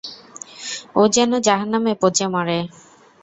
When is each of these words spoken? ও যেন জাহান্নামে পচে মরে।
ও 0.95 1.01
যেন 1.07 1.31
জাহান্নামে 1.39 1.93
পচে 2.01 2.25
মরে। 2.27 2.59